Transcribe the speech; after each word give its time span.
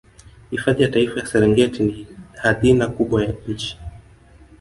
hifadhi 0.51 0.83
ya 0.83 0.89
taifa 0.89 1.19
ya 1.19 1.25
serengeti 1.25 1.83
ni 1.83 2.07
hadhina 2.41 2.87
kubwa 2.87 3.25
ya 3.25 3.33
nchi 3.47 3.77